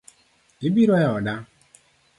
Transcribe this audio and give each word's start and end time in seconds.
Ibiro 0.67 0.95
eoda? 1.05 1.35